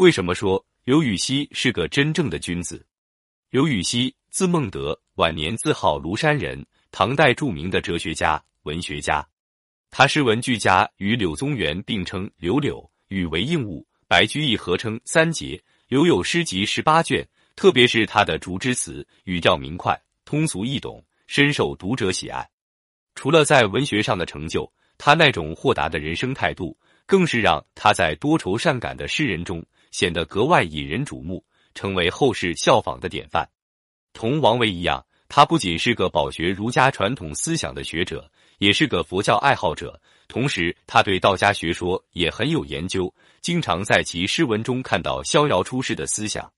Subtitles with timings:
[0.00, 2.82] 为什么说刘禹锡是个真正的君子？
[3.50, 9.22] 刘禹锡字孟德，晚年自号庐山人，唐代著名的哲学家、文学家。
[9.90, 15.62] 他诗文俱佳，与柳宗元并称“柳柳”，与为应物，白居易合称“三杰”。
[15.88, 22.48] 留有诗集十八卷，特别是他的竹枝词，语调明快，通俗易懂，深受读者喜爱。
[23.14, 26.74] 除了在文学上的成就，他那种豁达的人生态度，
[27.04, 31.44] 更是让他在多愁善感的诗人中显得格外引人瞩目，
[31.74, 33.48] 成为后世效仿的典范。
[34.12, 40.00] 同王维一样，他不仅是个饱学儒家传统思想的学者，也是个佛教爱好者。
[40.26, 46.52] 同时，他对道家学说也很有研究，经常在其诗文中看到逍遥出世的思想。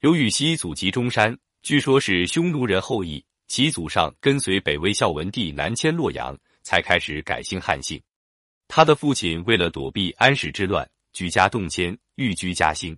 [0.00, 8.00] 刘禹锡祖籍中山，据说是匈奴人后裔，其祖上跟随北魏孝文帝南迁洛阳，才开始改姓汉姓。
[8.66, 12.96] 他的父亲为了躲避安史之乱，举家动迁，寓居嘉兴。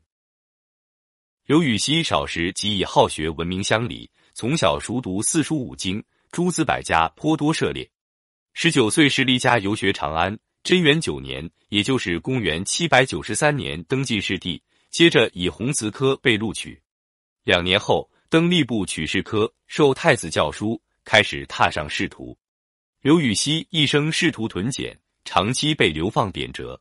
[1.46, 7.90] 刘禹锡少时即以好学闻名乡里，从小熟读四书五经，诸子百家颇多涉猎。
[8.52, 14.62] 十九岁时离家游学长安，贞元九年，也就是公元七百九十三年，登进士第。
[14.90, 16.80] 接着以弘词科被录取，
[17.42, 22.38] 两年后登吏部取士科，受太子教书，开始踏上仕途。
[23.00, 26.78] 刘禹锡一生仕途屯简，长期被流放贬谪。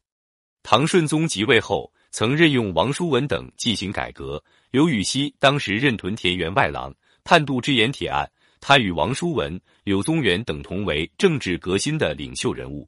[0.64, 4.42] 唐顺宗即位后，曾任用王叔文等进行改革。
[4.72, 6.92] 刘禹锡当时任屯田员外郎，
[7.25, 8.28] 判度之盐铁案。
[8.61, 12.88] 他与王叔文、柳宗元等同为政治革新的领袖人物。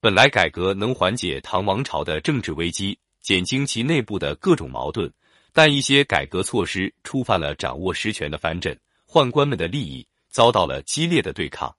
[0.00, 5.10] 本来改革能缓解唐王朝的政治危机，减轻其内部的各种矛盾，
[5.54, 8.78] 但一些改革措施触犯了掌握实权的藩镇
[9.08, 11.74] 宦官们的利益，遭到了激烈的对抗。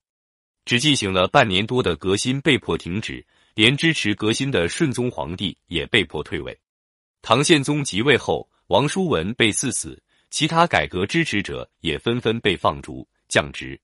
[0.66, 3.26] 只进行了半年多的革新被迫停止，
[3.60, 6.58] 连支持革新的顺宗皇帝也被迫退位。
[7.22, 13.06] 唐宪宗即位后，王叔文被赐死，其他改革支持者也纷纷被放逐。
[13.28, 13.78] 降职，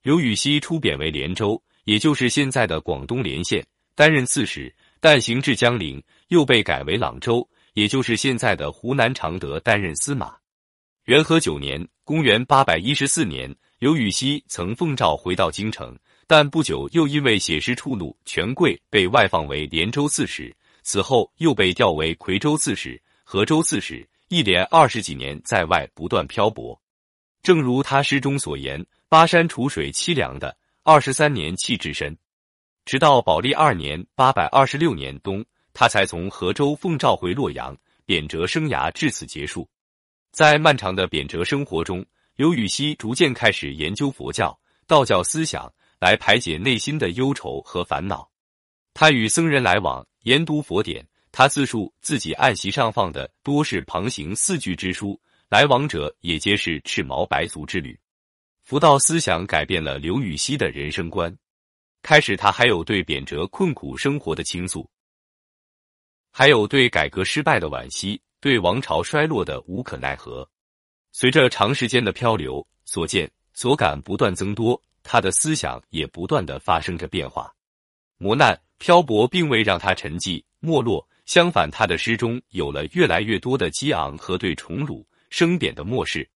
[0.00, 3.62] 刘禹锡出贬为连州，也就是现在的广东连县，
[3.94, 4.74] 担任刺史。
[4.98, 10.34] 但行至江陵，又被改为朗州，也就是现在的湖南常德，担任司马。
[11.04, 15.94] 元和九年（公元八百一十四年），刘禹锡曾奉诏回到京城，
[16.28, 20.54] 但不久又因为写诗触怒权贵，被外放为连州刺史。
[20.82, 26.78] 此后又被调为夔州刺史、河州刺史，一连二十几年在外不断漂泊。
[27.42, 32.14] 正如他诗中所言：“巴山楚水凄凉的，二十三年气至深。”
[32.84, 37.74] 直到宝历二年（八百二十六年）冬，他才从河州奉诏回洛阳，
[38.04, 39.66] 贬谪生涯至此结束。
[40.30, 42.04] 在漫长的贬谪生活中，
[42.36, 48.30] 刘禹锡逐渐开始研究佛教、道教思想，来排解内心的忧愁和烦恼。
[48.94, 51.06] 他与僧人来往，研读佛典。
[51.30, 55.20] 他自述自己案席上放的多是旁行四句之书。
[55.48, 57.98] 来往者也皆是赤毛白足之旅，
[58.64, 61.34] 佛道思想改变了刘禹锡的人生观。
[62.02, 64.86] 开始，他还有对贬谪困苦生活的倾诉，
[66.30, 70.46] 还有对改革失败的惋惜，对王朝衰落的无可奈何。
[71.12, 77.52] 随着长时间的漂流，所见所感不断增多，他的思想也不断的发生着变化。
[78.16, 85.06] 磨难漂泊并未让他沉寂没落，相反，他的诗中有了越来越多的激昂和对崇儒。
[85.30, 86.26] 生贬的漠视，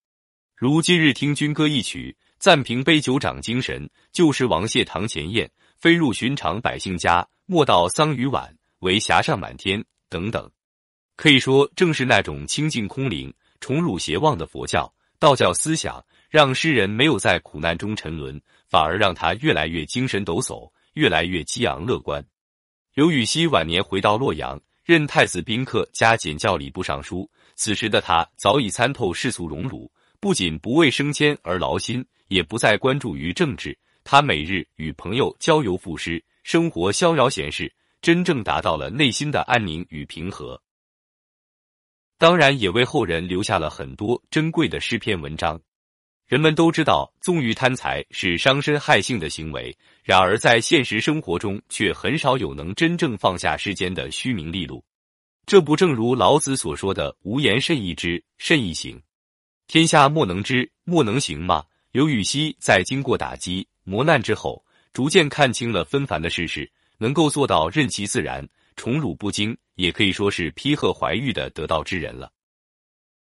[0.55, 3.89] 如今日听军歌一曲，暂凭杯酒长精神。
[4.13, 7.27] 旧时王谢堂前燕，飞入寻常百姓家。
[7.47, 9.83] 莫道桑榆晚，为霞上满天。
[10.11, 10.51] 等等，
[11.17, 22.21] 可以说，正是那种清净空灵、崇儒邪妄的佛教、道教思想，让诗人没有在苦难中沉沦，反而让他越来越精神抖擞，越来越激昂乐观。
[22.93, 27.31] 刘禹锡晚年回到洛阳，任太子宾客加检校礼部尚书。
[27.55, 29.89] 此时的他早已参透世俗荣辱，
[30.19, 33.79] 不仅不为升迁而劳心，也不再关注于政治。
[34.03, 40.61] 他每日与朋友郊游赋诗，生活逍遥闲适，真正达到了内心的安宁与平和。
[42.23, 45.61] 当然，也为后人留下了很多珍贵的诗篇文章。
[46.29, 54.85] 人们都知道，纵欲贪财是伤身害性的行为，然而在现实生活中，却很少有能真正放下世间的虚名利禄。
[55.47, 59.03] 这不正如老子所说的“无言甚意之，甚易行，
[59.67, 61.65] 天下莫能知，莫能行”吗？
[61.91, 72.31] 刘禹锡在经过打击磨难之后，逐渐看清了纷繁的世事，能够做到任其自然、宠辱不惊，也可以说是披鹤怀玉的得道之人了。